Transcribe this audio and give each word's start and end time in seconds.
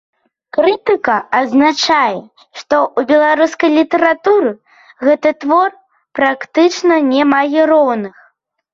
Крытыка 0.57 1.17
адзначае, 1.39 2.17
што 2.61 2.75
ў 2.97 3.11
беларускай 3.13 3.69
літаратуры 3.77 4.51
гэты 5.05 5.37
твор 5.45 5.69
практычна 6.21 6.93
не 7.15 7.23
мае 7.37 7.61
роўных. 7.77 8.15